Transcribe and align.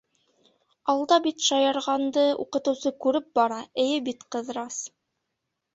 —Алда 0.93 1.19
бит 1.27 1.45
шаярғанды 1.49 2.25
уҡытыусы 2.47 2.93
күреп 3.07 3.29
бара, 3.41 3.61
эйе 3.87 4.05
бит, 4.11 4.29
Ҡыҙырас. 4.37 4.85